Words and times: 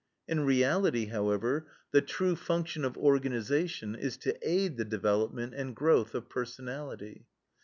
In 0.27 0.39
reality, 0.39 1.05
however, 1.05 1.67
the 1.91 2.01
true 2.01 2.35
function 2.35 2.83
of 2.83 2.97
organization 2.97 3.93
is 3.93 4.17
to 4.17 4.35
aid 4.41 4.77
the 4.77 4.83
development 4.83 5.53
and 5.53 5.75
growth 5.75 6.15
of 6.15 6.27
personality. 6.27 7.27